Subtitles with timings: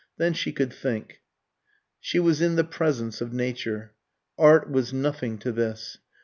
[0.17, 1.21] Then she could think.
[1.99, 3.93] She was in the presence of Nature.
[4.35, 5.99] Art was nothing to this.